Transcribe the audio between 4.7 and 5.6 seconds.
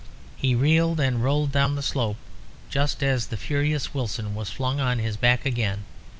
on his back